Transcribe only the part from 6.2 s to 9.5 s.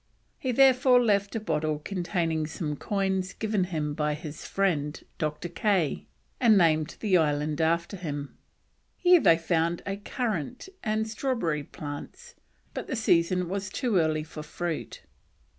and named the island after him. Here they